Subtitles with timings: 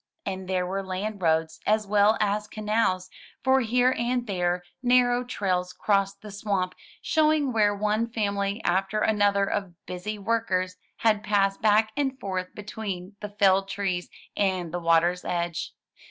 [0.25, 3.11] And there were land roads, as well as canals,
[3.43, 9.43] for here and there narrow trails crossed the swamp, showing where one family after another
[9.45, 15.23] of busy workers had passed back and forth between the felled trees and the water's
[15.23, 15.75] edge.